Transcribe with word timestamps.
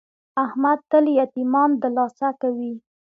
احمد 0.45 0.79
تل 0.89 1.05
یتمیان 1.19 1.69
دلاسه 1.83 2.29
کوي. 2.41 2.73